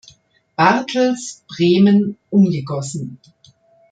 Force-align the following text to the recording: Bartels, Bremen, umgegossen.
Bartels, 0.57 1.43
Bremen, 1.47 2.17
umgegossen. 2.31 3.19